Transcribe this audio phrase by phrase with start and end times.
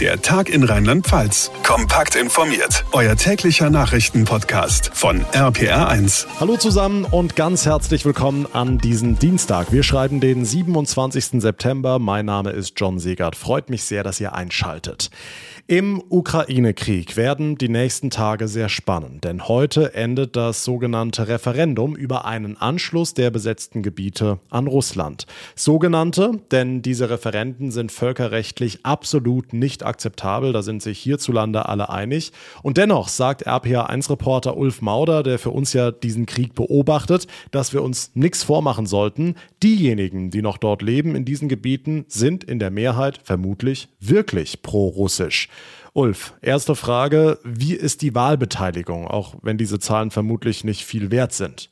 [0.00, 1.52] Der Tag in Rheinland-Pfalz.
[1.62, 2.84] Kompakt informiert.
[2.90, 6.26] Euer täglicher Nachrichtenpodcast von RPR1.
[6.40, 9.70] Hallo zusammen und ganz herzlich willkommen an diesem Dienstag.
[9.70, 11.40] Wir schreiben den 27.
[11.40, 12.00] September.
[12.00, 13.36] Mein Name ist John Segert.
[13.36, 15.10] Freut mich sehr, dass ihr einschaltet.
[15.66, 22.26] Im Ukraine-Krieg werden die nächsten Tage sehr spannend, denn heute endet das sogenannte Referendum über
[22.26, 25.24] einen Anschluss der besetzten Gebiete an Russland.
[25.54, 32.32] Sogenannte, denn diese Referenden sind völkerrechtlich absolut nicht akzeptabel, da sind sich hierzulande alle einig.
[32.62, 37.82] Und dennoch sagt RPA1-Reporter Ulf Mauder, der für uns ja diesen Krieg beobachtet, dass wir
[37.82, 39.34] uns nichts vormachen sollten.
[39.62, 45.48] Diejenigen, die noch dort leben in diesen Gebieten, sind in der Mehrheit vermutlich wirklich pro-russisch.
[45.96, 51.32] Ulf, erste Frage, wie ist die Wahlbeteiligung, auch wenn diese Zahlen vermutlich nicht viel wert
[51.32, 51.70] sind?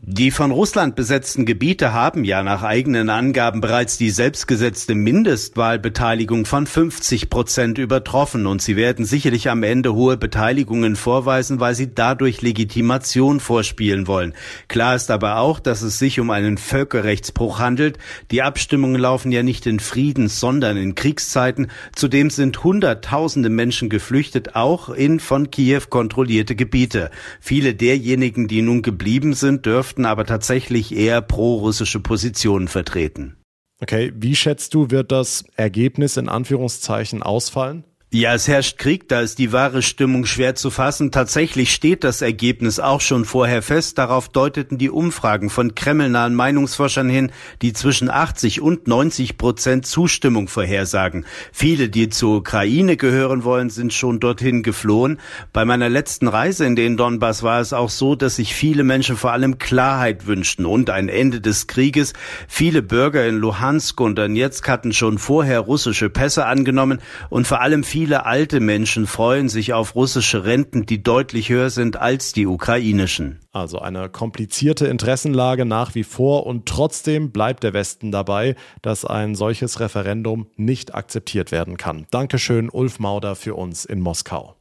[0.00, 6.68] Die von Russland besetzten Gebiete haben ja nach eigenen Angaben bereits die selbstgesetzte Mindestwahlbeteiligung von
[6.68, 12.42] 50 Prozent übertroffen und sie werden sicherlich am Ende hohe Beteiligungen vorweisen, weil sie dadurch
[12.42, 14.34] Legitimation vorspielen wollen.
[14.68, 17.98] Klar ist aber auch, dass es sich um einen Völkerrechtsbruch handelt.
[18.30, 21.72] Die Abstimmungen laufen ja nicht in Friedens, sondern in Kriegszeiten.
[21.94, 27.10] Zudem sind Hunderttausende Menschen geflüchtet, auch in von Kiew kontrollierte Gebiete.
[27.40, 33.38] Viele derjenigen, die nun geblieben sind, dürfen dürften aber tatsächlich eher pro-russische Positionen vertreten.
[33.80, 37.84] Okay, wie schätzt du, wird das Ergebnis in Anführungszeichen ausfallen?
[38.10, 41.10] Ja, es herrscht Krieg, da ist die wahre Stimmung schwer zu fassen.
[41.10, 43.98] Tatsächlich steht das Ergebnis auch schon vorher fest.
[43.98, 50.48] Darauf deuteten die Umfragen von kremlnahen Meinungsforschern hin, die zwischen 80 und 90 Prozent Zustimmung
[50.48, 51.26] vorhersagen.
[51.52, 55.20] Viele, die zur Ukraine gehören wollen, sind schon dorthin geflohen.
[55.52, 59.18] Bei meiner letzten Reise in den Donbass war es auch so, dass sich viele Menschen
[59.18, 62.14] vor allem Klarheit wünschten und ein Ende des Krieges.
[62.48, 67.84] Viele Bürger in Luhansk und Donetsk hatten schon vorher russische Pässe angenommen und vor allem
[67.84, 72.46] viele Viele alte Menschen freuen sich auf russische Renten, die deutlich höher sind als die
[72.46, 73.40] ukrainischen.
[73.50, 79.34] Also eine komplizierte Interessenlage nach wie vor und trotzdem bleibt der Westen dabei, dass ein
[79.34, 82.06] solches Referendum nicht akzeptiert werden kann.
[82.12, 84.54] Dankeschön, Ulf Mauder, für uns in Moskau.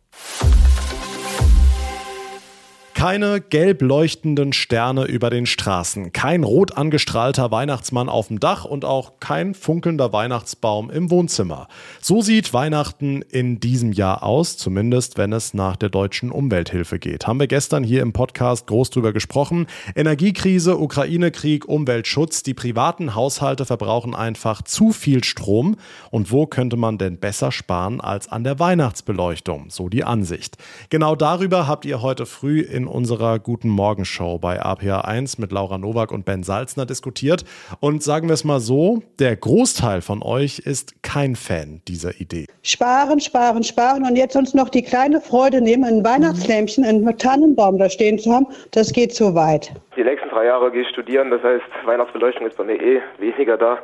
[2.98, 8.86] Keine gelb leuchtenden Sterne über den Straßen, kein rot angestrahlter Weihnachtsmann auf dem Dach und
[8.86, 11.68] auch kein funkelnder Weihnachtsbaum im Wohnzimmer.
[12.02, 17.28] So sieht Weihnachten in diesem Jahr aus, zumindest wenn es nach der deutschen Umwelthilfe geht.
[17.28, 19.68] Haben wir gestern hier im Podcast groß drüber gesprochen.
[19.96, 22.42] Energiekrise, Ukraine-Krieg, Umweltschutz.
[22.42, 25.76] Die privaten Haushalte verbrauchen einfach zu viel Strom.
[26.10, 29.70] Und wo könnte man denn besser sparen als an der Weihnachtsbeleuchtung?
[29.70, 30.58] So die Ansicht.
[30.90, 36.12] Genau darüber habt ihr heute früh in unserer Guten Morgenshow bei APA1 mit Laura Nowak
[36.12, 37.44] und Ben Salzner diskutiert.
[37.80, 42.48] Und sagen wir es mal so, der Großteil von euch ist kein Fan dieser Idee.
[42.64, 47.78] Sparen, sparen, sparen und jetzt uns noch die kleine Freude nehmen, ein Weihnachtslämpchen, einen Tannenbaum
[47.78, 49.72] da stehen zu haben, das geht zu weit.
[49.96, 53.58] Die nächsten drei Jahre gehe ich studieren, das heißt, Weihnachtsbeleuchtung ist bei mir eh weniger
[53.58, 53.80] da.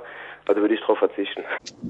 [0.45, 1.43] Also würde ich darauf verzichten.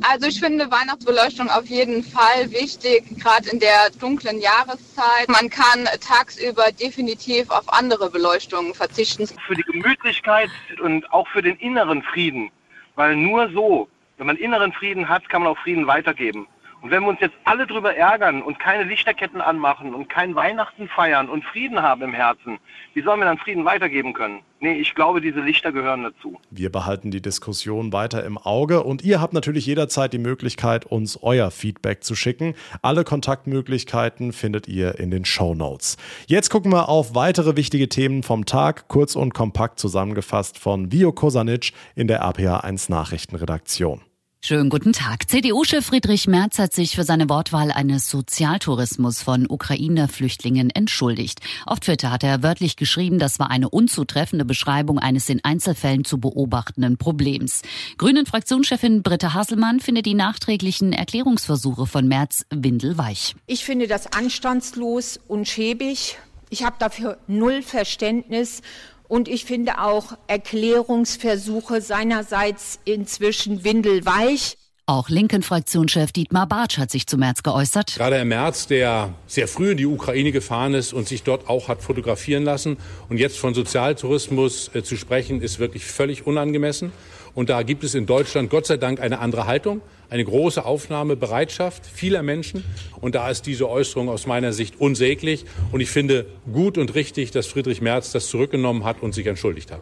[0.08, 5.28] Also ich finde Weihnachtsbeleuchtung auf jeden Fall wichtig, gerade in der dunklen Jahreszeit.
[5.28, 9.28] Man kann tagsüber definitiv auf andere Beleuchtungen verzichten.
[9.47, 10.50] Für die Gemütlichkeit
[10.81, 12.52] und auch für den inneren Frieden.
[12.96, 13.88] Weil nur so,
[14.18, 16.47] wenn man inneren Frieden hat, kann man auch Frieden weitergeben.
[16.83, 20.89] Und wenn wir uns jetzt alle drüber ärgern und keine Lichterketten anmachen und kein Weihnachten
[20.89, 22.59] feiern und Frieden haben im Herzen,
[22.94, 24.41] wie sollen wir dann Frieden weitergeben können?
[24.59, 26.41] Nee, ich glaube, diese Lichter gehören dazu.
[26.51, 31.17] Wir behalten die Diskussion weiter im Auge und ihr habt natürlich jederzeit die Möglichkeit, uns
[31.22, 32.53] euer Feedback zu schicken.
[32.81, 35.95] Alle Kontaktmöglichkeiten findet ihr in den Show Notes.
[36.27, 41.13] Jetzt gucken wir auf weitere wichtige Themen vom Tag, kurz und kompakt zusammengefasst von Vio
[41.13, 44.01] Kosanic in der APA 1 Nachrichtenredaktion.
[44.45, 45.29] Schönen guten Tag.
[45.29, 51.39] CDU-Chef Friedrich Merz hat sich für seine Wortwahl eines Sozialtourismus von Ukrainer-Flüchtlingen entschuldigt.
[51.65, 56.17] Auf Twitter hat er wörtlich geschrieben, das war eine unzutreffende Beschreibung eines in Einzelfällen zu
[56.17, 57.61] beobachtenden Problems.
[57.97, 63.37] Grünen-Fraktionschefin Britta Hasselmann findet die nachträglichen Erklärungsversuche von Merz windelweich.
[63.47, 66.17] Ich finde das anstandslos und schäbig.
[66.49, 68.61] Ich habe dafür null Verständnis
[69.08, 74.58] und ich finde auch Erklärungsversuche seinerseits inzwischen windelweich.
[74.85, 77.96] Auch Linken-Fraktionschef Dietmar Bartsch hat sich zu März geäußert.
[77.96, 81.70] Gerade Herr Merz, der sehr früh in die Ukraine gefahren ist und sich dort auch
[81.70, 82.76] hat fotografieren lassen
[83.08, 86.91] und jetzt von Sozialtourismus äh, zu sprechen, ist wirklich völlig unangemessen.
[87.34, 89.82] Und da gibt es in Deutschland Gott sei Dank eine andere Haltung,
[90.13, 92.63] eine große Aufnahmebereitschaft vieler Menschen.
[93.01, 95.45] Und da ist diese Äußerung aus meiner Sicht unsäglich.
[95.71, 99.71] Und ich finde gut und richtig, dass Friedrich Merz das zurückgenommen hat und sich entschuldigt
[99.71, 99.81] hat.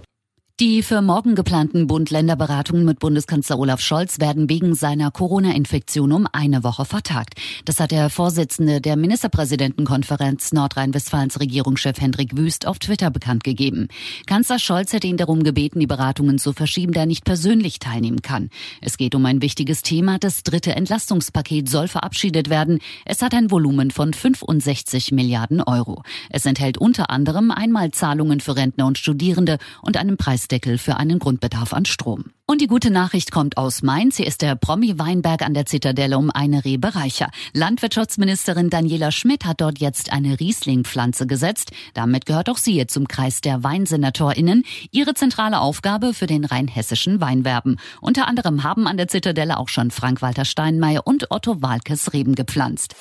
[0.61, 6.63] Die für morgen geplanten Bund-Länder-Beratungen mit Bundeskanzler Olaf Scholz werden wegen seiner Corona-Infektion um eine
[6.63, 7.33] Woche vertagt.
[7.65, 13.87] Das hat der Vorsitzende der Ministerpräsidentenkonferenz Nordrhein-Westfalens Regierungschef Hendrik Wüst auf Twitter bekannt gegeben.
[14.27, 18.21] Kanzler Scholz hätte ihn darum gebeten, die Beratungen zu verschieben, da er nicht persönlich teilnehmen
[18.21, 18.51] kann.
[18.81, 20.19] Es geht um ein wichtiges Thema.
[20.19, 22.81] Das dritte Entlastungspaket soll verabschiedet werden.
[23.05, 26.03] Es hat ein Volumen von 65 Milliarden Euro.
[26.29, 31.19] Es enthält unter anderem Einmalzahlungen für Rentner und Studierende und einen Preis Preisdeckel für einen
[31.19, 32.25] Grundbedarf an Strom.
[32.45, 34.18] Und die gute Nachricht kommt aus Mainz.
[34.18, 37.30] Hier ist der Promi-Weinberg an der Zitadelle um eine Rebe reicher.
[37.53, 41.71] Landwirtschaftsministerin Daniela Schmidt hat dort jetzt eine Riesling-Pflanze gesetzt.
[41.94, 44.63] Damit gehört auch sie zum Kreis der WeinsenatorInnen.
[44.92, 47.77] Ihre zentrale Aufgabe für den rheinhessischen Weinwerben.
[48.01, 52.95] Unter anderem haben an der Zitadelle auch schon Frank-Walter Steinmeier und Otto Walkes Reben gepflanzt.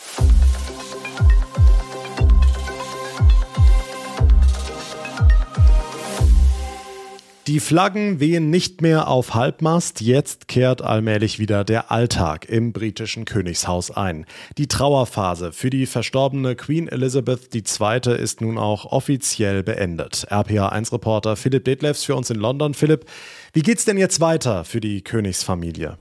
[7.50, 13.24] Die Flaggen wehen nicht mehr auf Halbmast, jetzt kehrt allmählich wieder der Alltag im britischen
[13.24, 14.24] Königshaus ein.
[14.56, 18.14] Die Trauerphase für die verstorbene Queen Elizabeth II.
[18.16, 20.28] ist nun auch offiziell beendet.
[20.30, 22.72] RPA1-Reporter Philipp Detlefs für uns in London.
[22.72, 23.06] Philipp,
[23.52, 25.98] wie geht's denn jetzt weiter für die Königsfamilie?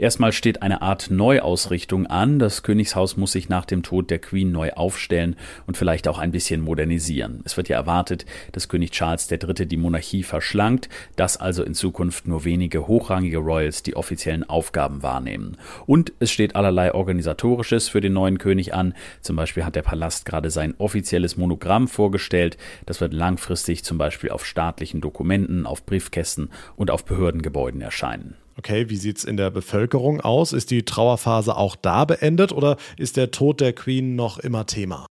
[0.00, 2.38] Erstmal steht eine Art Neuausrichtung an.
[2.38, 5.36] Das Königshaus muss sich nach dem Tod der Queen neu aufstellen
[5.66, 7.42] und vielleicht auch ein bisschen modernisieren.
[7.44, 9.66] Es wird ja erwartet, dass König Charles III.
[9.66, 15.58] die Monarchie verschlankt, dass also in Zukunft nur wenige hochrangige Royals die offiziellen Aufgaben wahrnehmen.
[15.84, 18.94] Und es steht allerlei Organisatorisches für den neuen König an.
[19.20, 22.56] Zum Beispiel hat der Palast gerade sein offizielles Monogramm vorgestellt.
[22.86, 28.36] Das wird langfristig zum Beispiel auf staatlichen Dokumenten, auf Briefkästen und auf Behördengebäuden erscheinen.
[28.60, 30.52] Okay, wie sieht es in der Bevölkerung aus?
[30.52, 35.06] Ist die Trauerphase auch da beendet oder ist der Tod der Queen noch immer Thema?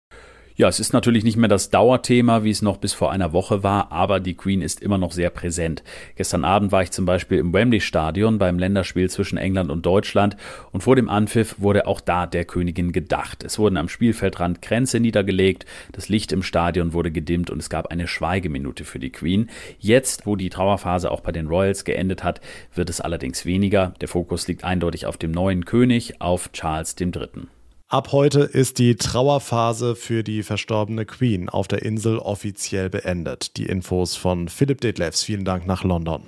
[0.58, 3.62] Ja, es ist natürlich nicht mehr das Dauerthema, wie es noch bis vor einer Woche
[3.62, 5.84] war, aber die Queen ist immer noch sehr präsent.
[6.16, 10.38] Gestern Abend war ich zum Beispiel im Wembley Stadion beim Länderspiel zwischen England und Deutschland
[10.72, 13.44] und vor dem Anpfiff wurde auch da der Königin gedacht.
[13.44, 17.88] Es wurden am Spielfeldrand Kränze niedergelegt, das Licht im Stadion wurde gedimmt und es gab
[17.88, 19.50] eine Schweigeminute für die Queen.
[19.80, 22.40] Jetzt, wo die Trauerphase auch bei den Royals geendet hat,
[22.74, 23.94] wird es allerdings weniger.
[24.00, 27.48] Der Fokus liegt eindeutig auf dem neuen König, auf Charles III.
[27.88, 33.58] Ab heute ist die Trauerphase für die verstorbene Queen auf der Insel offiziell beendet.
[33.58, 35.22] Die Infos von Philipp Detlefs.
[35.22, 36.24] Vielen Dank nach London.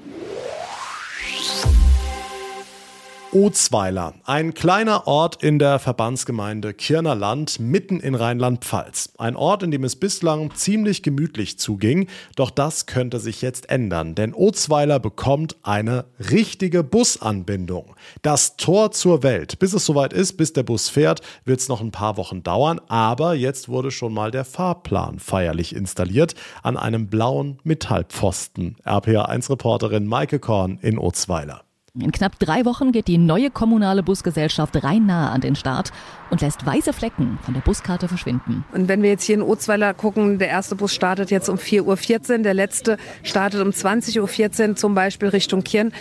[3.33, 9.09] Ozweiler, ein kleiner Ort in der Verbandsgemeinde Kirner Land mitten in Rheinland-Pfalz.
[9.17, 12.07] Ein Ort, in dem es bislang ziemlich gemütlich zuging,
[12.37, 17.95] doch das könnte sich jetzt ändern, denn Ozweiler bekommt eine richtige Busanbindung.
[18.21, 19.59] Das Tor zur Welt.
[19.59, 22.79] Bis es soweit ist, bis der Bus fährt, wird es noch ein paar Wochen dauern,
[22.87, 28.77] aber jetzt wurde schon mal der Fahrplan feierlich installiert an einem blauen Metallpfosten.
[28.85, 31.66] RPA1-Reporterin Maike Korn in Ozweiler.
[31.99, 35.91] In knapp drei Wochen geht die neue kommunale Busgesellschaft rein nahe an den Start
[36.29, 38.65] und lässt weiße Flecken von der Buskarte verschwinden.
[38.71, 42.31] Und wenn wir jetzt hier in Ozweiler gucken, der erste Bus startet jetzt um 4.14
[42.31, 45.91] Uhr, der letzte startet um 20.14 Uhr, zum Beispiel Richtung Kirn.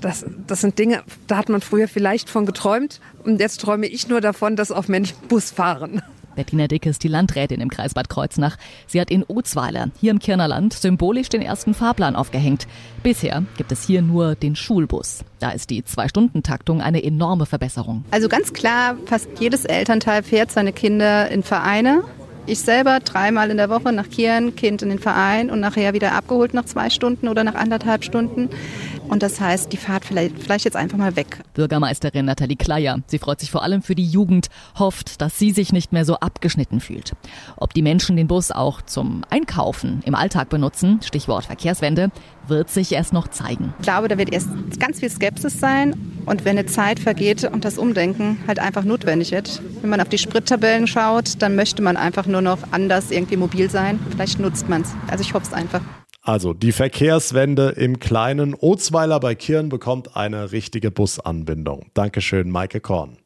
[0.00, 3.00] Das, das sind Dinge, da hat man früher vielleicht von geträumt.
[3.24, 6.02] Und jetzt träume ich nur davon, dass auch Menschen Bus fahren.
[6.36, 8.56] Bettina Dick ist die Landrätin im Kreis Bad Kreuznach.
[8.86, 12.66] Sie hat in Ozweiler, hier im Kirnerland, symbolisch den ersten Fahrplan aufgehängt.
[13.02, 15.24] Bisher gibt es hier nur den Schulbus.
[15.38, 18.04] Da ist die Zwei-Stunden-Taktung eine enorme Verbesserung.
[18.10, 22.04] Also ganz klar, fast jedes Elternteil fährt seine Kinder in Vereine.
[22.46, 26.12] Ich selber dreimal in der Woche nach Kirn, Kind in den Verein und nachher wieder
[26.12, 28.48] abgeholt nach zwei Stunden oder nach anderthalb Stunden.
[29.10, 31.40] Und das heißt, die Fahrt vielleicht, vielleicht jetzt einfach mal weg.
[31.54, 33.00] Bürgermeisterin Nathalie Kleier.
[33.08, 34.46] Sie freut sich vor allem für die Jugend,
[34.78, 37.14] hofft, dass sie sich nicht mehr so abgeschnitten fühlt.
[37.56, 42.12] Ob die Menschen den Bus auch zum Einkaufen im Alltag benutzen, Stichwort Verkehrswende,
[42.46, 43.74] wird sich erst noch zeigen.
[43.80, 44.48] Ich glaube, da wird erst
[44.78, 45.94] ganz viel Skepsis sein.
[46.26, 49.60] Und wenn eine Zeit vergeht und das Umdenken halt einfach notwendig wird.
[49.80, 53.68] Wenn man auf die Sprittabellen schaut, dann möchte man einfach nur noch anders irgendwie mobil
[53.70, 53.98] sein.
[54.10, 54.94] Vielleicht nutzt man es.
[55.08, 55.80] Also ich hoffe es einfach.
[56.22, 61.90] Also die Verkehrswende im kleinen Ozweiler bei Kirn bekommt eine richtige Busanbindung.
[61.94, 63.16] Dankeschön, Maike Korn.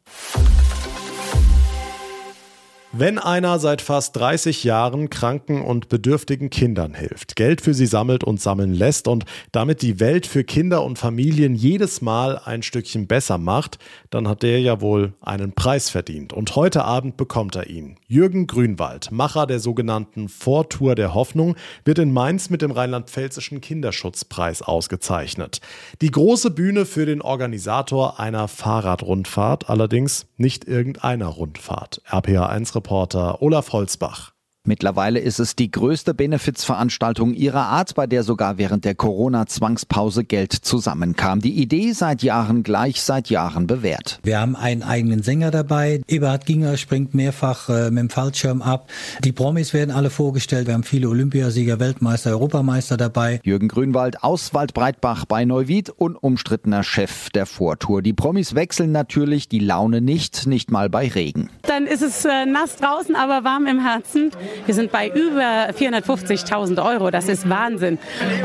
[2.97, 8.23] Wenn einer seit fast 30 Jahren kranken und bedürftigen Kindern hilft, Geld für sie sammelt
[8.23, 13.09] und sammeln lässt und damit die Welt für Kinder und Familien jedes Mal ein Stückchen
[13.09, 16.33] besser macht, dann hat der ja wohl einen Preis verdient.
[16.33, 17.97] Und heute Abend bekommt er ihn.
[18.07, 24.63] Jürgen Grünwald, Macher der sogenannten Vortour der Hoffnung, wird in Mainz mit dem Rheinland-Pfälzischen Kinderschutzpreis
[24.63, 25.61] ausgezeichnet.
[26.01, 32.01] Die große Bühne für den Organisator einer Fahrradrundfahrt, allerdings nicht irgendeiner Rundfahrt.
[32.09, 34.34] RPA 1 Reporter Olaf Holzbach.
[34.67, 40.55] Mittlerweile ist es die größte Benefizveranstaltung ihrer Art, bei der sogar während der Corona-Zwangspause Geld
[40.55, 41.41] zusammenkam.
[41.41, 44.21] Die Idee seit Jahren gleich, seit Jahren bewährt.
[44.23, 46.01] Wir haben einen eigenen Sänger dabei.
[46.09, 48.89] Eberhard Ginger springt mehrfach äh, mit dem Fallschirm ab.
[49.23, 50.67] Die Promis werden alle vorgestellt.
[50.67, 53.41] Wir haben viele Olympiasieger, Weltmeister, Europameister dabei.
[53.45, 58.01] Jürgen Grünwald aus Waldbreitbach bei Neuwied, unumstrittener Chef der Vortour.
[58.01, 61.51] Die Promis wechseln natürlich die Laune nicht, nicht mal bei Regen.
[61.69, 64.31] Dann ist es äh, nass draußen, aber warm im Herzen.
[64.67, 67.11] Wir sind bei über 450.000 Euro.
[67.11, 67.99] Das ist Wahnsinn.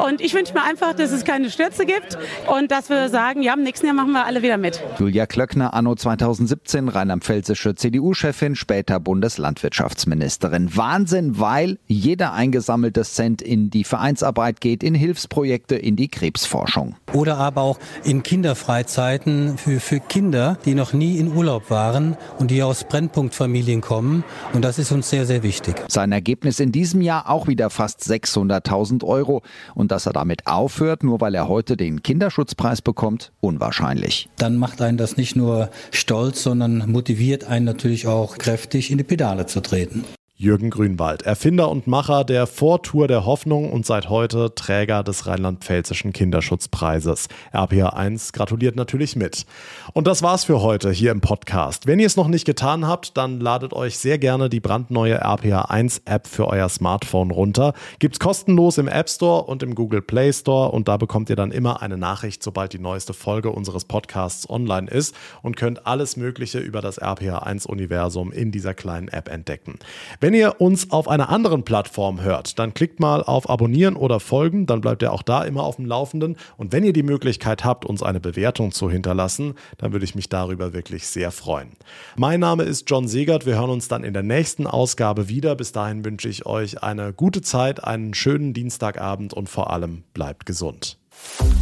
[0.08, 3.54] Und ich wünsche mir einfach, dass es keine Stürze gibt und dass wir sagen, ja,
[3.54, 4.82] im nächsten Jahr machen wir alle wieder mit.
[5.00, 10.76] Julia Klöckner, anno 2017, rheinland-pfälzische CDU-Chefin, später Bundeslandwirtschaftsministerin.
[10.76, 16.96] Wahnsinn, weil jeder eingesammelte Cent in die Vereinsarbeit geht, in Hilfsprojekte, in die Krebsforschung.
[17.14, 22.52] Oder aber auch in Kinderfreizeiten für, für Kinder, die noch nie in Urlaub waren und
[22.52, 24.24] die aus Brennpunktfamilien kommen.
[24.54, 25.76] Und das ist uns sehr, sehr wichtig.
[26.00, 29.42] Sein Ergebnis in diesem Jahr auch wieder fast 600.000 Euro.
[29.76, 34.30] Und dass er damit aufhört, nur weil er heute den Kinderschutzpreis bekommt, unwahrscheinlich.
[34.38, 39.04] Dann macht einen das nicht nur stolz, sondern motiviert einen natürlich auch kräftig in die
[39.04, 40.06] Pedale zu treten.
[40.42, 46.14] Jürgen Grünwald, Erfinder und Macher der Vortour der Hoffnung und seit heute Träger des Rheinland-Pfälzischen
[46.14, 47.28] Kinderschutzpreises.
[47.52, 49.46] RPA 1 gratuliert natürlich mit.
[49.92, 51.88] Und das war's für heute hier im Podcast.
[51.88, 55.64] Wenn ihr es noch nicht getan habt, dann ladet euch sehr gerne die brandneue RPA
[55.64, 57.74] 1 App für euer Smartphone runter.
[58.00, 61.52] Gibt's kostenlos im App Store und im Google Play Store und da bekommt ihr dann
[61.52, 66.60] immer eine Nachricht, sobald die neueste Folge unseres Podcasts online ist und könnt alles Mögliche
[66.60, 69.80] über das RPA 1 Universum in dieser kleinen App entdecken.
[70.22, 74.20] Wenn wenn ihr uns auf einer anderen Plattform hört, dann klickt mal auf Abonnieren oder
[74.20, 76.38] Folgen, dann bleibt ihr auch da immer auf dem Laufenden.
[76.56, 80.30] Und wenn ihr die Möglichkeit habt, uns eine Bewertung zu hinterlassen, dann würde ich mich
[80.30, 81.72] darüber wirklich sehr freuen.
[82.16, 83.48] Mein Name ist John Segert.
[83.48, 85.56] Wir hören uns dann in der nächsten Ausgabe wieder.
[85.56, 90.46] Bis dahin wünsche ich euch eine gute Zeit, einen schönen Dienstagabend und vor allem bleibt
[90.46, 91.00] gesund.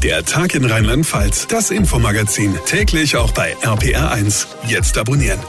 [0.03, 4.45] Der Tag in Rheinland-Pfalz, das Infomagazin, täglich auch bei RPR1.
[4.67, 5.39] Jetzt abonnieren.